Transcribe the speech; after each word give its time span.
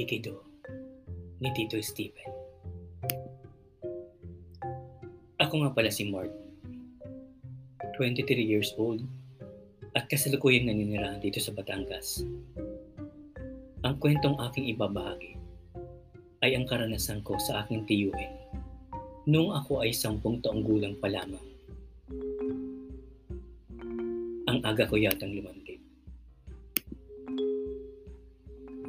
Likido 0.00 0.40
ni 1.44 1.52
Tito 1.52 1.76
Stephen. 1.84 2.32
Ako 5.36 5.60
nga 5.60 5.76
pala 5.76 5.92
si 5.92 6.08
Mark, 6.08 6.32
23 8.00 8.40
years 8.40 8.72
old 8.80 9.04
at 9.92 10.08
kasalukuyang 10.08 10.72
naninirahan 10.72 11.20
dito 11.20 11.36
sa 11.36 11.52
Batangas. 11.52 12.24
Ang 13.84 14.00
kwentong 14.00 14.40
aking 14.40 14.72
ibabahagi 14.72 15.36
ay 16.40 16.56
ang 16.56 16.64
karanasan 16.64 17.20
ko 17.20 17.36
sa 17.36 17.60
aking 17.60 17.84
tiyuhin 17.84 18.32
noong 19.28 19.52
ako 19.52 19.84
ay 19.84 19.92
sampung 19.92 20.40
taong 20.40 20.64
gulang 20.64 20.96
pa 20.96 21.12
lamang. 21.12 21.44
Ang 24.48 24.64
aga 24.64 24.88
ko 24.88 24.96
yatang 24.96 25.36
lumantid. 25.36 25.80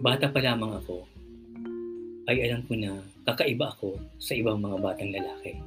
Bata 0.01 0.33
pa 0.33 0.41
lamang 0.41 0.81
ako, 0.81 1.00
ay 2.31 2.47
alam 2.47 2.63
ko 2.63 2.79
na 2.79 2.95
kakaiba 3.27 3.75
ako 3.75 3.99
sa 4.15 4.31
ibang 4.39 4.63
mga 4.63 4.79
batang 4.79 5.11
lalaki. 5.11 5.59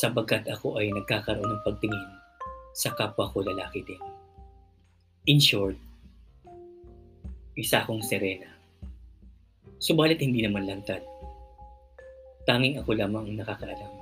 Sabagkat 0.00 0.48
ako 0.48 0.80
ay 0.80 0.88
nagkakaroon 0.88 1.52
ng 1.52 1.64
pagtingin 1.68 2.08
sa 2.72 2.96
kapwa 2.96 3.28
ko 3.28 3.44
lalaki 3.44 3.84
din. 3.84 4.00
In 5.28 5.36
short, 5.36 5.76
isa 7.52 7.84
akong 7.84 8.00
serena. 8.00 8.48
Subalit 9.76 10.24
hindi 10.24 10.40
naman 10.40 10.64
lantad. 10.64 11.04
Tanging 12.48 12.80
ako 12.80 12.96
lamang 12.96 13.28
ang 13.28 13.36
nakakaalam. 13.44 13.92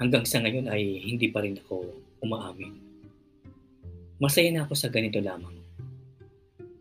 Hanggang 0.00 0.24
sa 0.24 0.40
ngayon 0.40 0.72
ay 0.72 1.04
hindi 1.04 1.28
pa 1.28 1.44
rin 1.44 1.60
ako 1.60 1.84
umaamin. 2.24 2.74
Masaya 4.16 4.48
na 4.50 4.64
ako 4.64 4.74
sa 4.74 4.88
ganito 4.88 5.20
lamang. 5.20 5.61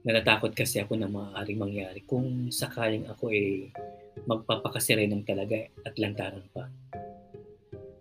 Natatakot 0.01 0.57
kasi 0.57 0.81
ako 0.81 0.97
na 0.97 1.05
maaaring 1.05 1.61
mangyari 1.61 2.01
kung 2.05 2.49
sakaling 2.49 3.05
ako 3.05 3.29
ay 3.29 3.69
magpapakaserenang 4.25 5.21
talaga 5.21 5.61
at 5.85 5.93
lantaran 6.01 6.45
pa. 6.49 6.65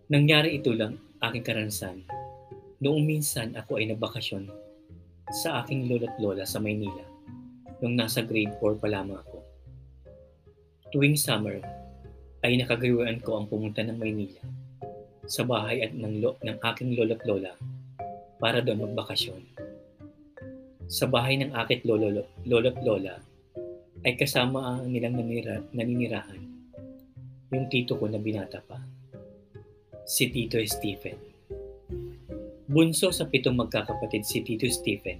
Nangyari 0.08 0.58
ito 0.58 0.72
lang 0.72 0.96
aking 1.20 1.44
karanasan 1.44 2.02
noong 2.80 3.04
minsan 3.04 3.52
ako 3.52 3.76
ay 3.76 3.92
nabakasyon 3.92 4.48
sa 5.30 5.60
aking 5.62 5.86
lolo't 5.86 6.16
lola 6.16 6.48
sa 6.48 6.58
Maynila 6.58 7.04
nung 7.84 7.94
nasa 7.94 8.24
grade 8.24 8.56
4 8.58 8.80
pa 8.80 8.88
lamang 8.88 9.20
ako. 9.20 9.38
Tuwing 10.90 11.14
summer, 11.14 11.60
ay 12.40 12.56
nakagayuan 12.56 13.20
ko 13.20 13.36
ang 13.36 13.46
pumunta 13.46 13.84
ng 13.84 14.00
Maynila 14.00 14.40
sa 15.28 15.44
bahay 15.44 15.84
at 15.84 15.92
ng, 15.92 16.24
lo- 16.24 16.40
ng 16.40 16.56
aking 16.56 16.96
lolo't 16.96 17.20
lola 17.28 17.52
para 18.40 18.64
doon 18.64 18.88
magbakasyon. 18.88 19.49
Sa 20.90 21.06
bahay 21.06 21.38
ng 21.38 21.54
akit 21.54 21.86
lolo, 21.86 22.26
lolo't 22.42 22.82
lola 22.82 23.14
ay 24.02 24.18
kasama 24.18 24.82
ang 24.82 24.90
nilang 24.90 25.14
nanira, 25.14 25.62
naninirahan 25.70 26.50
yung 27.54 27.66
tito 27.66 27.94
ko 27.98 28.06
na 28.06 28.18
binata 28.18 28.62
pa, 28.62 28.78
si 30.06 30.30
Tito 30.30 30.58
Stephen. 30.66 31.18
Bunso 32.70 33.10
sa 33.10 33.26
pitong 33.26 33.58
magkakapatid 33.58 34.22
si 34.22 34.42
Tito 34.46 34.70
Stephen 34.70 35.18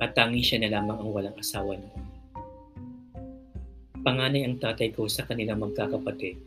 at 0.00 0.16
tanging 0.16 0.40
siya 0.40 0.58
na 0.64 0.80
lamang 0.80 0.96
ang 0.96 1.12
walang 1.12 1.36
asawa 1.36 1.76
noon. 1.76 2.04
Panganay 4.00 4.48
ang 4.48 4.56
tatay 4.56 4.96
ko 4.96 5.04
sa 5.12 5.28
kanilang 5.28 5.60
magkakapatid. 5.60 6.40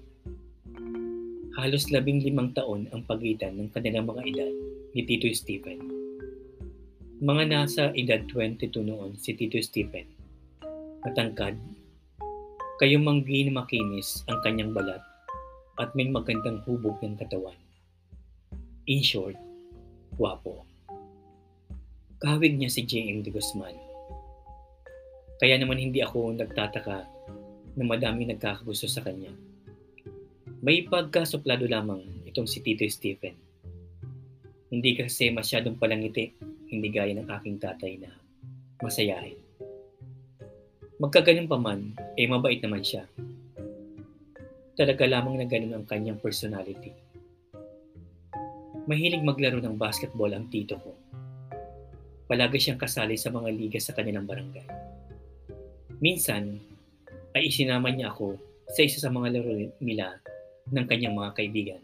Halos 1.53 1.93
labing 1.93 2.25
limang 2.25 2.49
taon 2.57 2.89
ang 2.89 3.05
pagitan 3.05 3.53
ng 3.53 3.69
kanilang 3.69 4.09
mga 4.09 4.21
edad 4.25 4.53
ni 4.97 5.01
Tito 5.05 5.29
Stephen. 5.37 5.92
Mga 7.23 7.55
nasa 7.55 7.83
edad 7.95 8.19
22 8.27 8.83
noon 8.83 9.15
si 9.15 9.31
Tito 9.31 9.55
Stephen. 9.63 10.03
Matangkad, 11.07 11.55
kayong 12.83 12.99
manggi 12.99 13.47
na 13.47 13.63
makinis 13.63 14.27
ang 14.27 14.43
kanyang 14.43 14.75
balat 14.75 14.99
at 15.79 15.95
may 15.95 16.11
magandang 16.11 16.59
hubog 16.67 16.99
ng 16.99 17.15
katawan. 17.15 17.55
In 18.91 18.99
short, 18.99 19.39
guwapo. 20.19 20.67
Kahawig 22.19 22.59
niya 22.59 22.67
si 22.67 22.83
J.M. 22.83 23.23
de 23.23 23.31
Guzman. 23.31 23.79
Kaya 25.39 25.55
naman 25.55 25.79
hindi 25.79 26.03
ako 26.03 26.35
nagtataka 26.35 27.07
na 27.79 27.83
madami 27.87 28.27
nagkakagusto 28.27 28.91
sa 28.91 28.99
kanya. 28.99 29.31
May 30.59 30.91
pagkasuplado 30.91 31.71
lamang 31.71 32.03
itong 32.27 32.51
si 32.51 32.59
Tito 32.59 32.83
Stephen. 32.91 33.39
Hindi 34.67 34.99
kasi 34.99 35.31
masyadong 35.31 35.79
palangiti, 35.79 36.52
hindi 36.73 36.89
gaya 36.89 37.13
ng 37.13 37.29
aking 37.29 37.61
tatay 37.61 38.01
na 38.01 38.09
masayahin. 38.81 39.37
Magkaganon 40.97 41.45
pa 41.45 41.61
man, 41.61 41.93
eh 42.17 42.25
mabait 42.25 42.57
naman 42.57 42.81
siya. 42.81 43.05
Talaga 44.73 45.05
lamang 45.05 45.37
na 45.37 45.45
ganun 45.45 45.77
ang 45.77 45.85
kanyang 45.85 46.17
personality. 46.17 46.91
Mahilig 48.89 49.21
maglaro 49.21 49.61
ng 49.61 49.77
basketball 49.77 50.33
ang 50.33 50.49
tito 50.49 50.75
ko 50.81 50.91
palagi 52.33 52.57
siyang 52.57 52.81
kasali 52.81 53.13
sa 53.13 53.29
mga 53.29 53.49
liga 53.53 53.77
sa 53.77 53.93
kanilang 53.93 54.25
barangay. 54.25 54.65
Minsan, 56.01 56.57
ay 57.37 57.53
isinama 57.53 57.93
niya 57.93 58.09
ako 58.09 58.41
sa 58.73 58.81
isa 58.81 58.97
sa 58.97 59.13
mga 59.13 59.37
laro 59.37 59.53
nila 59.77 60.17
ng 60.73 60.85
kanyang 60.89 61.13
mga 61.13 61.31
kaibigan. 61.37 61.81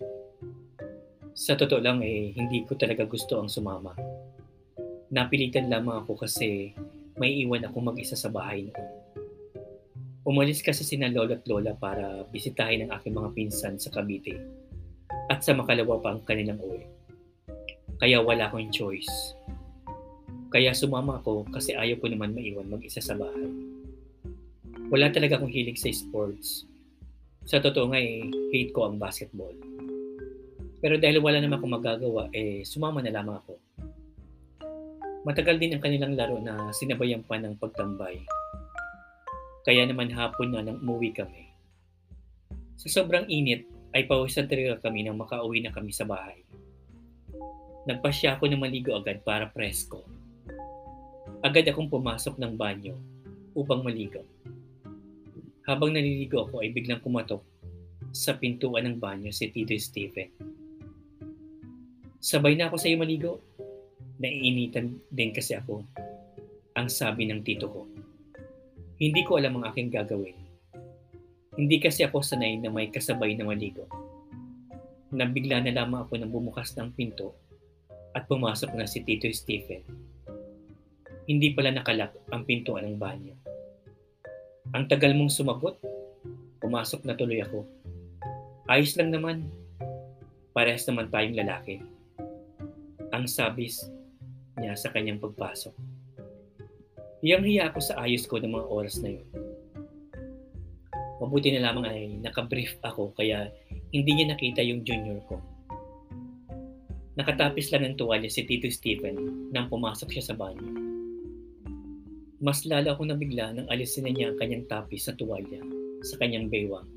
Sa 1.37 1.53
totoo 1.53 1.77
lang 1.77 2.01
eh, 2.01 2.33
hindi 2.33 2.65
ko 2.65 2.73
talaga 2.73 3.05
gusto 3.05 3.37
ang 3.37 3.45
sumama. 3.45 3.93
Napilitan 5.09 5.73
lamang 5.73 6.05
ako 6.05 6.25
kasi 6.25 6.73
may 7.17 7.41
iwan 7.41 7.65
ako 7.65 7.93
mag-isa 7.93 8.13
sa 8.13 8.29
bahay 8.29 8.69
noon. 8.69 8.89
Umalis 10.23 10.61
kasi 10.61 10.85
sina 10.85 11.09
lolo 11.09 11.33
at 11.33 11.45
lola 11.49 11.73
para 11.73 12.23
bisitahin 12.29 12.85
ang 12.85 12.93
aking 12.97 13.17
mga 13.17 13.29
pinsan 13.33 13.81
sa 13.81 13.89
Cavite 13.89 14.37
at 15.33 15.41
sa 15.41 15.57
makalawa 15.57 15.97
pa 15.97 16.13
ang 16.13 16.21
kanilang 16.21 16.61
uwi. 16.61 16.85
Kaya 17.97 18.21
wala 18.21 18.47
akong 18.47 18.69
choice 18.69 19.09
kaya 20.49 20.73
sumama 20.73 21.21
ako 21.21 21.45
kasi 21.53 21.77
ayaw 21.77 22.01
ko 22.01 22.09
naman 22.09 22.33
maiwan 22.33 22.65
mag-isa 22.65 22.97
sa 22.97 23.13
bahay. 23.13 23.53
Wala 24.89 25.13
talaga 25.13 25.37
akong 25.37 25.53
hilig 25.53 25.77
sa 25.77 25.93
sports. 25.93 26.65
Sa 27.45 27.61
totoo 27.61 27.93
nga 27.93 28.01
eh, 28.01 28.25
hate 28.49 28.73
ko 28.73 28.89
ang 28.89 28.97
basketball. 28.97 29.53
Pero 30.81 30.97
dahil 30.97 31.21
wala 31.21 31.37
naman 31.37 31.61
akong 31.61 31.77
magagawa, 31.77 32.33
eh 32.33 32.65
sumama 32.65 32.97
na 33.05 33.13
lamang 33.13 33.37
ako. 33.37 33.61
Matagal 35.27 35.59
din 35.59 35.75
ang 35.75 35.83
kanilang 35.83 36.15
laro 36.15 36.39
na 36.39 36.71
sinabayan 36.71 37.23
pa 37.25 37.35
ng 37.35 37.59
pagtambay. 37.59 38.23
Kaya 39.67 39.83
naman 39.83 40.11
hapon 40.11 40.55
na 40.55 40.63
nang 40.63 40.79
umuwi 40.79 41.11
kami. 41.11 41.51
Sa 42.79 42.87
sobrang 42.87 43.27
init, 43.27 43.67
ay 43.91 44.07
pawisan 44.07 44.47
talaga 44.47 44.87
kami 44.87 45.03
nang 45.03 45.19
makauwi 45.19 45.59
na 45.59 45.73
kami 45.73 45.91
sa 45.91 46.07
bahay. 46.07 46.45
Nagpasya 47.89 48.37
ako 48.37 48.47
na 48.47 48.57
maligo 48.59 48.93
agad 48.95 49.19
para 49.25 49.49
presko 49.49 50.05
Agad 51.39 51.71
akong 51.71 51.87
pumasok 51.87 52.35
ng 52.35 52.59
banyo 52.59 52.99
upang 53.55 53.79
maligo. 53.79 54.27
Habang 55.63 55.95
naliligo 55.95 56.43
ako 56.43 56.59
ay 56.59 56.75
biglang 56.75 56.99
kumatok 56.99 57.39
sa 58.11 58.35
pintuan 58.35 58.83
ng 58.83 58.99
banyo 58.99 59.31
si 59.31 59.47
Tito 59.47 59.71
Stephen. 59.79 60.35
Sabay 62.19 62.59
na 62.59 62.67
ako 62.67 62.75
sa 62.75 62.91
iyo 62.91 62.99
maligo. 62.99 63.39
Naiinitan 64.19 64.99
din 65.09 65.31
kasi 65.31 65.55
ako. 65.55 65.81
Ang 66.75 66.87
sabi 66.91 67.25
ng 67.25 67.41
tito 67.41 67.71
ko. 67.71 67.87
Hindi 68.99 69.23
ko 69.23 69.39
alam 69.39 69.59
ang 69.59 69.71
aking 69.71 69.89
gagawin. 69.95 70.35
Hindi 71.55 71.79
kasi 71.79 72.03
ako 72.03 72.19
sanay 72.19 72.59
na 72.59 72.67
may 72.67 72.91
kasabay 72.91 73.33
na 73.35 73.47
maligo. 73.47 73.87
Nabigla 75.09 75.63
na 75.63 75.71
lamang 75.71 76.05
ako 76.05 76.19
nang 76.19 76.31
bumukas 76.31 76.75
ng 76.75 76.91
pinto 76.93 77.33
at 78.13 78.27
pumasok 78.27 78.75
na 78.75 78.85
si 78.85 79.01
Tito 79.01 79.25
Stephen 79.31 80.09
hindi 81.29 81.53
pala 81.53 81.69
nakalak 81.69 82.09
ang 82.33 82.41
pintuan 82.41 82.89
ng 82.89 82.97
banyo. 82.97 83.37
Ang 84.73 84.89
tagal 84.89 85.13
mong 85.13 85.29
sumagot, 85.29 85.77
pumasok 86.57 87.05
na 87.05 87.13
tuloy 87.13 87.45
ako. 87.45 87.69
Ayos 88.65 88.97
lang 88.97 89.13
naman. 89.13 89.45
Parehas 90.57 90.89
naman 90.89 91.13
tayong 91.13 91.37
lalaki. 91.37 91.85
Ang 93.13 93.29
sabis 93.29 93.85
niya 94.59 94.75
sa 94.75 94.91
kanyang 94.91 95.23
pagpasok. 95.23 95.73
Hiyang-hiya 97.23 97.71
ako 97.71 97.79
sa 97.83 97.99
ayos 98.03 98.23
ko 98.27 98.39
ng 98.39 98.51
mga 98.51 98.67
oras 98.67 98.99
na 98.99 99.15
yun. 99.15 99.27
Mabuti 101.19 101.51
na 101.51 101.67
lamang 101.67 101.83
ay 101.87 102.15
nakabrief 102.19 102.79
ako 102.79 103.11
kaya 103.11 103.51
hindi 103.91 104.11
niya 104.15 104.31
nakita 104.31 104.63
yung 104.63 104.87
junior 104.87 105.19
ko. 105.27 105.39
Nakatapis 107.19 107.75
lang 107.75 107.83
ng 107.83 107.95
tuwalya 107.99 108.31
si 108.31 108.47
Tito 108.47 108.71
Stephen 108.71 109.51
nang 109.51 109.67
pumasok 109.67 110.15
siya 110.15 110.31
sa 110.31 110.35
banyo. 110.39 110.63
Mas 112.39 112.63
lalo 112.63 112.95
akong 112.95 113.11
nabigla 113.11 113.51
nang 113.51 113.67
alisin 113.67 114.07
na 114.07 114.15
niya 114.15 114.31
ang 114.31 114.39
kanyang 114.39 114.63
tapis 114.71 115.11
sa 115.11 115.15
tuwalya 115.19 115.59
sa 116.07 116.15
kanyang 116.15 116.47
baywang. 116.47 116.87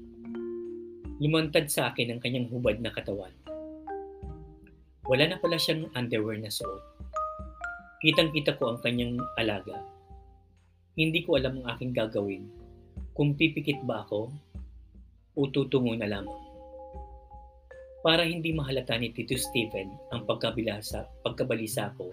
Lumantad 1.18 1.66
sa 1.66 1.90
akin 1.90 2.14
ang 2.14 2.20
kanyang 2.22 2.46
hubad 2.46 2.78
na 2.78 2.94
katawan. 2.94 3.34
Wala 5.10 5.34
na 5.34 5.42
pala 5.42 5.58
siyang 5.58 5.90
underwear 5.98 6.38
na 6.38 6.46
suot. 6.46 6.91
Kitang-kita 8.02 8.58
ko 8.58 8.74
ang 8.74 8.82
kanyang 8.82 9.22
alaga. 9.38 9.78
Hindi 10.98 11.22
ko 11.22 11.38
alam 11.38 11.62
ang 11.62 11.78
aking 11.78 11.94
gagawin 11.94 12.50
kung 13.14 13.38
pipikit 13.38 13.78
ba 13.86 14.02
ako 14.02 14.26
o 15.38 15.46
tutungo 15.46 15.94
na 15.94 16.10
lamang. 16.10 16.42
Para 18.02 18.26
hindi 18.26 18.50
mahalata 18.50 18.98
ni 18.98 19.14
Tito 19.14 19.38
Stephen 19.38 19.94
ang 20.10 20.26
pagkabilasa, 20.26 21.06
pagkabalisa 21.22 21.94
ko, 21.94 22.10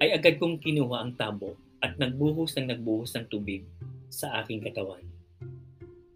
ay 0.00 0.16
agad 0.16 0.40
kong 0.40 0.64
kinuha 0.64 1.04
ang 1.04 1.12
tabo 1.12 1.60
at 1.84 2.00
nagbuhos 2.00 2.56
ng 2.56 2.72
nagbuhos 2.72 3.12
ng 3.20 3.28
tubig 3.28 3.68
sa 4.08 4.40
aking 4.40 4.64
katawan. 4.64 5.04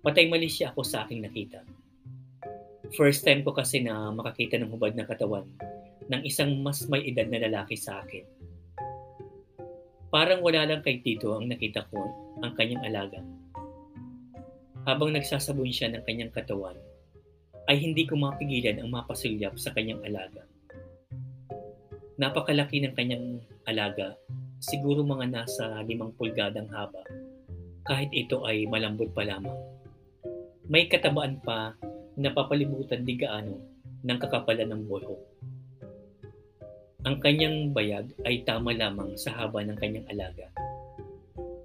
Patay 0.00 0.25
mali 0.32 0.49
siya 0.49 0.73
ako 0.73 0.81
sa 0.88 1.05
aking 1.05 1.21
nakita. 1.21 1.61
First 2.97 3.29
time 3.29 3.44
ko 3.44 3.53
kasi 3.53 3.85
na 3.85 4.09
makakita 4.09 4.56
ng 4.56 4.73
hubad 4.73 4.97
na 4.97 5.05
katawan 5.05 5.44
ng 6.09 6.25
isang 6.25 6.56
mas 6.65 6.88
may 6.88 7.05
edad 7.05 7.29
na 7.29 7.44
lalaki 7.44 7.77
sa 7.77 8.00
akin. 8.00 8.40
Parang 10.11 10.43
wala 10.43 10.67
lang 10.67 10.83
kay 10.83 10.99
Tito 10.99 11.39
ang 11.39 11.47
nakita 11.47 11.87
ko 11.87 12.03
ang 12.43 12.51
kanyang 12.59 12.83
alaga. 12.83 13.23
Habang 14.83 15.15
nagsasabon 15.15 15.71
siya 15.71 15.95
ng 15.95 16.03
kanyang 16.03 16.35
katawan, 16.35 16.75
ay 17.71 17.79
hindi 17.79 18.03
ko 18.03 18.19
mapigilan 18.19 18.83
ang 18.83 18.91
mapasulyap 18.91 19.55
sa 19.55 19.71
kanyang 19.71 20.03
alaga. 20.03 20.43
Napakalaki 22.19 22.83
ng 22.83 22.95
kanyang 22.99 23.39
alaga, 23.71 24.19
siguro 24.59 25.07
mga 25.07 25.31
nasa 25.31 25.79
limang 25.87 26.11
pulgadang 26.19 26.67
haba, 26.75 27.06
kahit 27.87 28.11
ito 28.11 28.43
ay 28.43 28.67
malambot 28.67 29.15
pa 29.15 29.23
lamang. 29.23 29.55
May 30.67 30.91
katabaan 30.91 31.39
pa 31.39 31.79
na 32.19 32.35
papalibutan 32.35 33.06
di 33.06 33.15
gaano 33.15 33.63
ng 34.03 34.19
kakapalan 34.19 34.75
ng 34.75 34.83
buhok. 34.91 35.30
Ang 37.00 37.17
kanyang 37.17 37.73
bayag 37.73 38.12
ay 38.29 38.44
tama 38.44 38.76
lamang 38.76 39.17
sa 39.17 39.32
haba 39.32 39.64
ng 39.64 39.73
kanyang 39.81 40.05
alaga. 40.12 40.52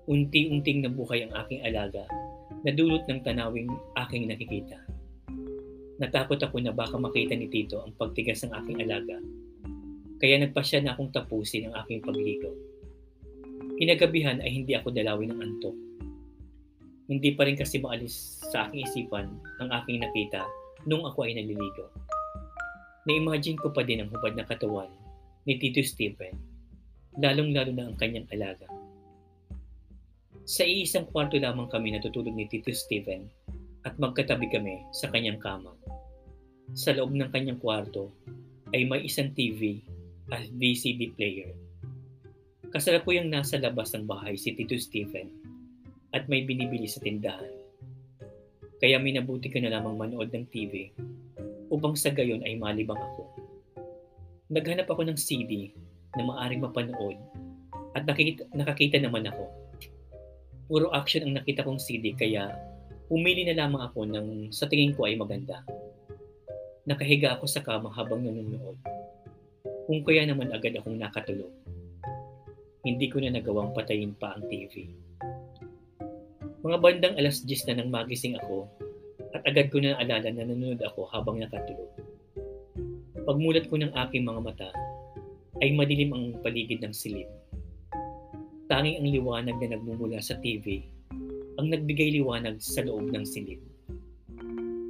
Unti-unting 0.07 0.79
nabuhay 0.79 1.27
ang 1.27 1.35
aking 1.43 1.59
alaga 1.59 2.07
na 2.63 2.71
dulot 2.71 3.03
ng 3.03 3.19
tanawing 3.19 3.67
aking 3.99 4.31
nakikita. 4.31 4.79
Natakot 5.99 6.39
ako 6.39 6.63
na 6.63 6.71
baka 6.71 6.95
makita 6.95 7.35
ni 7.35 7.51
Tito 7.51 7.83
ang 7.83 7.91
pagtigas 7.99 8.47
ng 8.47 8.55
aking 8.63 8.87
alaga. 8.87 9.19
Kaya 10.23 10.39
nagpasya 10.39 10.87
na 10.87 10.95
akong 10.95 11.11
tapusin 11.11 11.67
ang 11.67 11.83
aking 11.83 11.99
pagligo. 11.99 12.55
Kinagabihan 13.75 14.39
ay 14.39 14.63
hindi 14.63 14.71
ako 14.71 14.95
dalawin 14.95 15.35
ng 15.35 15.39
antok. 15.43 15.75
Hindi 17.11 17.35
pa 17.35 17.43
rin 17.43 17.59
kasi 17.59 17.83
maalis 17.83 18.39
sa 18.55 18.71
aking 18.71 18.87
isipan 18.87 19.35
ang 19.59 19.67
aking 19.83 19.99
nakita 19.99 20.47
nung 20.87 21.03
ako 21.03 21.27
ay 21.27 21.35
naliligo. 21.35 21.91
Na-imagine 23.03 23.59
ko 23.59 23.75
pa 23.75 23.83
din 23.83 23.99
ang 23.99 24.09
hubad 24.15 24.39
na 24.39 24.47
katawan 24.47 24.87
ni 25.45 25.61
Tito 25.61 25.77
Stephen, 25.85 26.33
lalong-lalo 27.21 27.69
na 27.69 27.85
ang 27.85 27.95
kanyang 28.01 28.25
alaga. 28.33 28.65
Sa 30.41 30.65
iisang 30.65 31.05
kwarto 31.05 31.37
lamang 31.37 31.69
kami 31.69 31.93
natutulog 31.93 32.33
ni 32.33 32.49
Tito 32.49 32.73
Stephen 32.73 33.29
at 33.85 33.93
magkatabi 34.01 34.49
kami 34.49 34.81
sa 34.89 35.05
kanyang 35.13 35.37
kama. 35.37 35.69
Sa 36.73 36.97
loob 36.97 37.13
ng 37.13 37.29
kanyang 37.29 37.61
kwarto 37.61 38.09
ay 38.73 38.89
may 38.89 39.05
isang 39.05 39.37
TV 39.37 39.85
at 40.33 40.49
VCD 40.49 41.13
player. 41.13 41.53
Kasalukuyang 42.73 43.29
nasa 43.29 43.61
labas 43.61 43.93
ng 43.93 44.09
bahay 44.09 44.33
si 44.33 44.57
Tito 44.57 44.73
Stephen 44.81 45.29
at 46.17 46.25
may 46.25 46.41
binibili 46.41 46.89
sa 46.89 47.05
tindahan. 47.05 47.53
Kaya 48.81 48.97
minabuti 48.97 49.53
ko 49.53 49.61
na 49.61 49.69
lamang 49.69 49.93
manood 49.93 50.33
ng 50.33 50.49
TV 50.49 50.89
upang 51.69 51.93
sa 51.93 52.09
gayon 52.09 52.41
ay 52.41 52.57
malibang 52.57 52.97
ako 52.97 53.34
naghanap 54.49 54.85
ako 54.85 55.09
ng 55.09 55.17
CD 55.17 55.73
na 56.13 56.21
maaring 56.21 56.61
mapanood 56.61 57.17
at 57.97 58.05
nakikita, 58.05 58.45
nakakita 58.53 59.01
naman 59.01 59.25
ako. 59.25 59.49
Puro 60.69 60.89
action 60.93 61.25
ang 61.25 61.37
nakita 61.37 61.65
kong 61.65 61.81
CD 61.81 62.13
kaya 62.13 62.53
pumili 63.09 63.45
na 63.45 63.57
lamang 63.57 63.89
ako 63.89 64.05
ng 64.05 64.27
sa 64.53 64.69
tingin 64.69 64.93
ko 64.93 65.09
ay 65.09 65.17
maganda. 65.17 65.65
Nakahiga 66.85 67.33
ako 67.33 67.49
sa 67.49 67.65
kama 67.65 67.89
habang 67.89 68.21
nanonood. 68.21 68.77
Kung 69.89 70.01
kaya 70.05 70.29
naman 70.29 70.53
agad 70.53 70.77
akong 70.77 70.97
nakatulog. 70.97 71.53
Hindi 72.85 73.09
ko 73.09 73.17
na 73.17 73.33
nagawang 73.33 73.73
patayin 73.73 74.13
pa 74.13 74.37
ang 74.37 74.45
TV. 74.45 74.93
Mga 76.61 76.77
bandang 76.81 77.15
alas 77.17 77.41
10 77.41 77.73
na 77.73 77.81
nang 77.81 77.89
magising 77.89 78.37
ako 78.37 78.69
at 79.33 79.41
agad 79.45 79.73
ko 79.73 79.81
na 79.81 79.97
naalala 79.97 80.29
na 80.29 80.45
nanonood 80.45 80.81
ako 80.85 81.09
habang 81.09 81.41
nakatulog. 81.41 82.04
Pagmulat 83.25 83.65
ko 83.65 83.81
ng 83.81 83.89
aking 83.89 84.21
mga 84.21 84.41
mata, 84.45 84.69
ay 85.65 85.73
madilim 85.73 86.13
ang 86.13 86.25
paligid 86.45 86.85
ng 86.85 86.93
silid. 86.93 87.25
Tanging 88.69 89.01
ang 89.01 89.09
liwanag 89.09 89.57
na 89.57 89.73
nagmumula 89.73 90.21
sa 90.21 90.37
TV 90.37 90.85
ang 91.55 91.71
nagbigay 91.71 92.19
liwanag 92.19 92.59
sa 92.59 92.83
loob 92.83 93.09
ng 93.09 93.23
silid. 93.23 93.57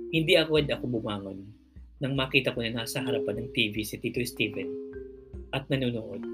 Hindi 0.10 0.34
agad 0.36 0.68
ako 0.68 1.00
bumangon 1.00 1.46
nang 2.02 2.18
makita 2.18 2.52
ko 2.52 2.60
na 2.66 2.84
nasa 2.84 3.00
harapan 3.06 3.46
ng 3.46 3.50
TV 3.54 3.86
si 3.86 4.02
Tito 4.02 4.20
Steven 4.26 4.68
at 5.54 5.64
nanonood. 5.70 6.26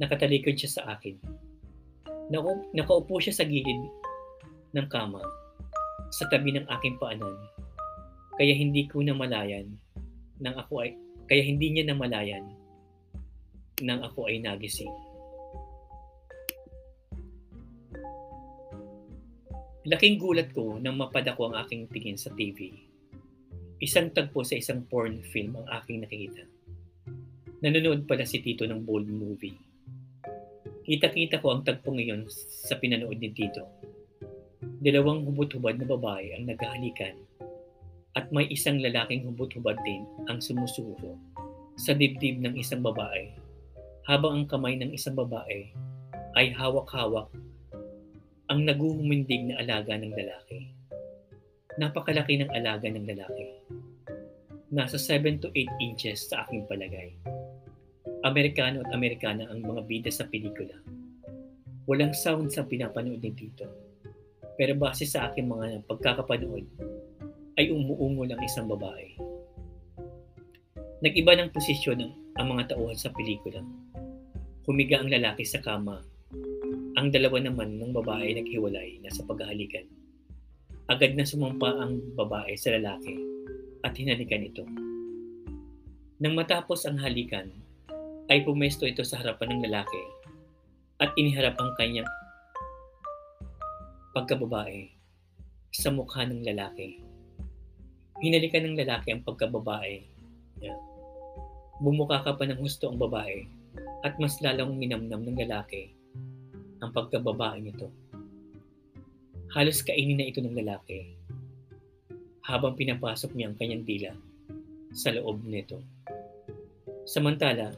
Nakatalikod 0.00 0.56
siya 0.56 0.70
sa 0.80 0.82
akin. 0.96 1.16
Naka- 2.32 2.66
nakaupo 2.74 3.22
siya 3.22 3.36
sa 3.36 3.44
gilid 3.46 3.86
ng 4.74 4.86
kama 4.90 5.22
sa 6.10 6.26
tabi 6.32 6.50
ng 6.50 6.66
aking 6.66 6.98
paanan 6.98 7.36
kaya 8.36 8.52
hindi 8.52 8.90
ko 8.90 9.00
namalayan 9.00 9.70
nang 10.40 10.56
ako 10.56 10.84
ay 10.84 10.96
kaya 11.26 11.42
hindi 11.42 11.72
niya 11.72 11.90
namalayan 11.90 12.46
nang 13.84 14.00
ako 14.00 14.32
ay 14.32 14.40
nagising. 14.40 14.92
Laking 19.86 20.16
gulat 20.18 20.50
ko 20.50 20.80
nang 20.80 20.96
mapadako 20.98 21.52
ang 21.52 21.60
aking 21.62 21.86
tingin 21.92 22.18
sa 22.18 22.32
TV. 22.32 22.72
Isang 23.78 24.10
tagpo 24.16 24.42
sa 24.42 24.56
isang 24.56 24.88
porn 24.88 25.20
film 25.20 25.60
ang 25.60 25.68
aking 25.78 26.02
nakikita. 26.02 26.42
Nanonood 27.60 28.08
pala 28.08 28.24
si 28.24 28.40
Tito 28.40 28.64
ng 28.64 28.82
bold 28.82 29.06
movie. 29.06 29.54
Kita-kita 30.82 31.44
ko 31.44 31.52
ang 31.54 31.62
tagpo 31.62 31.92
ngayon 31.92 32.24
sa 32.66 32.80
pinanood 32.80 33.20
ni 33.20 33.30
Tito. 33.30 33.62
Dalawang 34.80 35.22
hubot-hubad 35.28 35.76
na 35.78 35.86
babae 35.86 36.34
ang 36.34 36.48
naghahalikan 36.48 37.25
at 38.16 38.32
may 38.32 38.48
isang 38.48 38.80
lalaking 38.80 39.28
hubot-hubad 39.28 39.76
din 39.84 40.08
ang 40.32 40.40
sumusuko 40.40 41.20
sa 41.76 41.92
dibdib 41.92 42.40
ng 42.40 42.56
isang 42.56 42.80
babae 42.80 43.28
habang 44.08 44.42
ang 44.42 44.46
kamay 44.48 44.80
ng 44.80 44.96
isang 44.96 45.12
babae 45.12 45.68
ay 46.40 46.48
hawak-hawak 46.56 47.28
ang 48.48 48.62
naguhumindig 48.62 49.50
na 49.50 49.60
alaga 49.60 49.98
ng 49.98 50.14
lalaki. 50.14 50.70
Napakalaki 51.76 52.40
ng 52.40 52.50
alaga 52.54 52.88
ng 52.88 53.04
lalaki. 53.04 53.46
Nasa 54.72 54.96
7 54.96 55.42
to 55.42 55.50
8 55.52 55.66
inches 55.82 56.30
sa 56.30 56.46
aking 56.46 56.64
palagay. 56.70 57.12
Amerikano 58.22 58.86
at 58.86 58.90
Amerikana 58.94 59.50
ang 59.50 59.66
mga 59.66 59.82
bida 59.84 60.10
sa 60.14 60.24
pelikula. 60.30 60.78
Walang 61.90 62.14
sound 62.14 62.54
sa 62.54 62.64
pinapanood 62.64 63.20
ni 63.20 63.34
Tito. 63.34 63.66
Pero 64.56 64.72
base 64.78 65.04
sa 65.04 65.28
aking 65.28 65.50
mga 65.50 65.84
pagkakapanood, 65.84 66.64
ay 67.56 67.72
umuungol 67.72 68.28
ang 68.28 68.42
isang 68.44 68.68
babae. 68.68 69.16
Nag-iba 71.00 71.36
ng 71.36 71.52
posisyon 71.52 72.04
ang, 72.04 72.12
ang 72.36 72.46
mga 72.56 72.76
tauhan 72.76 72.96
sa 72.96 73.12
pelikula. 73.12 73.64
Humiga 74.68 75.00
ang 75.00 75.08
lalaki 75.08 75.44
sa 75.44 75.60
kama. 75.64 76.04
Ang 76.96 77.12
dalawa 77.12 77.40
naman 77.40 77.76
ng 77.80 77.92
babae 77.96 78.36
naghiwalay 78.36 79.00
na 79.00 79.12
sa 79.12 79.24
paghahalikan. 79.24 79.88
Agad 80.88 81.16
na 81.16 81.24
sumampa 81.24 81.72
ang 81.80 82.00
babae 82.16 82.56
sa 82.56 82.76
lalaki 82.76 83.16
at 83.84 83.92
hinalikan 83.96 84.44
ito. 84.44 84.64
Nang 86.20 86.32
matapos 86.32 86.88
ang 86.88 86.96
halikan, 87.00 87.52
ay 88.26 88.42
pumesto 88.42 88.88
ito 88.88 89.06
sa 89.06 89.22
harapan 89.22 89.54
ng 89.54 89.70
lalaki 89.70 90.02
at 90.98 91.14
iniharap 91.14 91.54
ang 91.62 91.70
kanyang 91.78 92.08
pagkababae 94.16 94.90
sa 95.70 95.92
mukha 95.92 96.26
ng 96.26 96.42
lalaki. 96.42 97.05
Hinalikan 98.16 98.64
ng 98.64 98.80
lalaki 98.80 99.12
ang 99.12 99.20
pagkababae 99.20 100.00
niya. 100.56 100.72
Bumuka 101.84 102.24
ka 102.24 102.32
pa 102.32 102.48
ng 102.48 102.56
husto 102.56 102.88
ang 102.88 102.96
babae 102.96 103.44
at 104.00 104.16
mas 104.16 104.40
lalong 104.40 104.80
minamnam 104.80 105.20
ng 105.20 105.36
lalaki 105.36 105.92
ang 106.80 106.96
pagkababae 106.96 107.60
nito. 107.60 107.92
Halos 109.52 109.84
kainin 109.84 110.16
na 110.16 110.28
ito 110.32 110.40
ng 110.40 110.56
lalaki 110.56 111.12
habang 112.48 112.72
pinapasok 112.72 113.36
niya 113.36 113.52
ang 113.52 113.56
kanyang 113.60 113.84
dila 113.84 114.12
sa 114.96 115.12
loob 115.12 115.44
nito. 115.44 115.76
Samantala, 117.04 117.76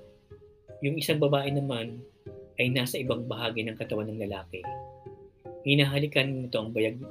yung 0.87 0.95
isang 1.03 1.19
babae 1.19 1.51
naman 1.51 1.99
ay 2.63 2.71
nasa 2.71 3.03
ibang 3.03 3.27
bahagi 3.27 3.67
ng 3.67 3.75
katawan 3.75 4.07
ng 4.07 4.23
lalaki. 4.23 4.63
Hinahalikan 5.67 6.47
nito 6.47 6.63
ang 6.63 6.71
bayag 6.71 7.03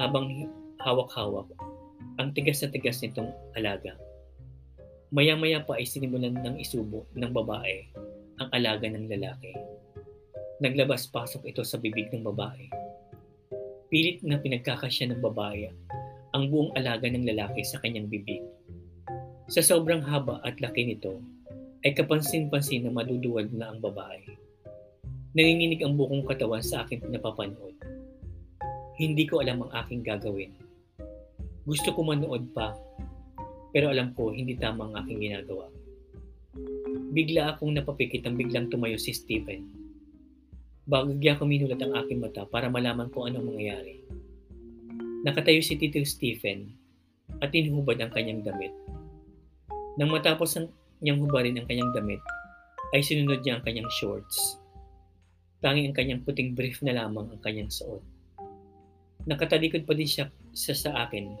habang 0.00 0.48
hawak-hawak 0.80 1.52
ang 2.18 2.32
tigas 2.32 2.62
na 2.62 2.70
tigas 2.70 3.02
nitong 3.02 3.30
alaga. 3.58 3.98
Maya-maya 5.14 5.62
pa 5.62 5.78
ay 5.78 5.86
sinimulan 5.86 6.34
ng 6.34 6.58
isubo 6.58 7.06
ng 7.14 7.30
babae 7.30 7.86
ang 8.42 8.48
alaga 8.52 8.90
ng 8.90 9.06
lalaki. 9.06 9.54
Naglabas-pasok 10.60 11.46
ito 11.46 11.62
sa 11.62 11.78
bibig 11.78 12.10
ng 12.10 12.26
babae. 12.26 12.66
Pilit 13.92 14.20
na 14.26 14.40
pinagkakasya 14.40 15.12
ng 15.12 15.20
babae 15.22 15.70
ang 16.34 16.50
buong 16.50 16.74
alaga 16.74 17.06
ng 17.06 17.22
lalaki 17.22 17.62
sa 17.62 17.78
kanyang 17.80 18.10
bibig. 18.10 18.42
Sa 19.46 19.62
sobrang 19.62 20.02
haba 20.02 20.42
at 20.42 20.58
laki 20.58 20.90
nito, 20.90 21.22
ay 21.86 21.94
kapansin-pansin 21.94 22.82
na 22.82 22.90
maduduwal 22.90 23.46
na 23.54 23.70
ang 23.70 23.78
babae. 23.78 24.26
Nanginginig 25.38 25.86
ang 25.86 25.94
bukong 25.94 26.26
katawan 26.26 26.64
sa 26.64 26.82
aking 26.82 27.04
napapanood. 27.14 27.78
Hindi 28.98 29.22
ko 29.28 29.38
alam 29.38 29.62
ang 29.62 29.72
aking 29.84 30.02
gagawin. 30.02 30.65
Gusto 31.66 31.90
ko 31.90 32.06
manood 32.06 32.54
pa, 32.54 32.78
pero 33.74 33.90
alam 33.90 34.14
ko 34.14 34.30
hindi 34.30 34.54
tama 34.54 34.86
ang 34.86 35.02
aking 35.02 35.18
ginagawa. 35.18 35.66
Bigla 37.10 37.52
akong 37.52 37.74
napapikit 37.74 38.22
ang 38.22 38.38
biglang 38.38 38.70
tumayo 38.70 38.94
si 38.96 39.10
Stephen. 39.10 39.66
Bagagya 40.86 41.34
ko 41.34 41.42
minulat 41.42 41.82
ang 41.82 41.98
aking 41.98 42.22
mata 42.22 42.46
para 42.46 42.70
malaman 42.70 43.10
kung 43.10 43.26
anong 43.26 43.50
mangyayari. 43.50 43.98
Nakatayo 45.26 45.58
si 45.58 45.74
Tito 45.74 45.98
Stephen 46.06 46.70
at 47.42 47.50
tinhubad 47.50 47.98
ang 47.98 48.14
kanyang 48.14 48.46
damit. 48.46 48.70
Nang 49.98 50.14
matapos 50.14 50.54
ang 50.54 50.70
niyang 51.02 51.18
hubarin 51.20 51.58
ang 51.58 51.66
kanyang 51.66 51.92
damit, 51.92 52.22
ay 52.94 53.02
sinunod 53.02 53.42
niya 53.42 53.58
ang 53.58 53.64
kanyang 53.66 53.90
shorts. 53.90 54.62
Tanging 55.60 55.90
ang 55.90 55.96
kanyang 55.96 56.22
puting 56.22 56.54
brief 56.54 56.78
na 56.80 56.94
lamang 56.94 57.26
ang 57.28 57.40
kanyang 57.42 57.68
suot. 57.68 58.00
Nakatalikod 59.26 59.82
pa 59.82 59.92
din 59.98 60.06
siya, 60.06 60.30
siya 60.54 60.76
sa 60.78 60.90
akin, 61.08 61.34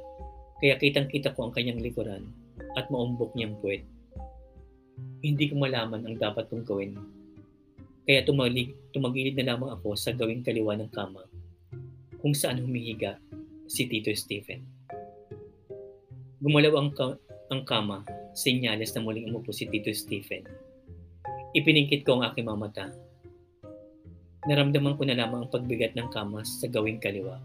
kaya 0.60 0.74
kitang-kita 0.80 1.36
ko 1.36 1.48
ang 1.48 1.52
kanyang 1.52 1.84
likuran 1.84 2.24
at 2.76 2.88
maumbok 2.88 3.36
niyang 3.36 3.56
puwet. 3.60 3.84
Hindi 5.20 5.52
ko 5.52 5.60
malaman 5.60 6.08
ang 6.08 6.16
dapat 6.16 6.48
kong 6.48 6.64
gawin. 6.64 6.96
Kaya 8.06 8.24
tumalig, 8.24 8.72
tumagilid 8.94 9.36
na 9.36 9.52
lamang 9.52 9.74
ako 9.76 9.98
sa 9.98 10.14
gawing 10.14 10.40
kaliwa 10.46 10.78
ng 10.78 10.88
kama 10.94 11.26
kung 12.22 12.32
saan 12.32 12.62
humihiga 12.62 13.20
si 13.66 13.84
Tito 13.90 14.14
Stephen. 14.14 14.62
Gumalaw 16.40 16.72
ang, 16.78 16.90
ka- 16.94 17.20
ang 17.50 17.62
kama 17.66 18.06
senyales 18.32 18.94
na 18.94 19.02
muling 19.02 19.28
umupo 19.28 19.50
si 19.50 19.66
Tito 19.66 19.90
Stephen. 19.92 20.46
Ipiningkit 21.52 22.04
ko 22.06 22.20
ang 22.20 22.30
aking 22.30 22.46
mga 22.46 22.62
mata. 22.62 22.86
Naramdaman 24.46 24.94
ko 24.94 25.02
na 25.02 25.18
lamang 25.18 25.44
ang 25.44 25.50
pagbigat 25.50 25.98
ng 25.98 26.08
kamas 26.14 26.62
sa 26.62 26.70
gawing 26.70 27.02
kaliwa. 27.02 27.42